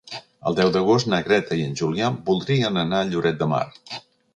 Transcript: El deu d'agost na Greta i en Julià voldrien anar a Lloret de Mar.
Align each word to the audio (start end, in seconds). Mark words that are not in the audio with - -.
El 0.51 0.55
deu 0.59 0.71
d'agost 0.77 1.11
na 1.11 1.21
Greta 1.29 1.59
i 1.61 1.67
en 1.67 1.77
Julià 1.83 2.11
voldrien 2.31 2.85
anar 2.87 3.03
a 3.05 3.13
Lloret 3.15 3.43
de 3.45 3.55
Mar. 3.57 3.67